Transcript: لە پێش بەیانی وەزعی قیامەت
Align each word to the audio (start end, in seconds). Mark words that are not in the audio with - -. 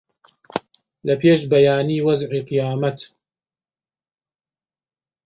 لە 1.07 1.15
پێش 1.21 1.41
بەیانی 1.51 2.03
وەزعی 2.05 2.45
قیامەت 2.49 2.99